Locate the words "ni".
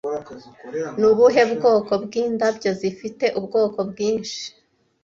0.97-1.05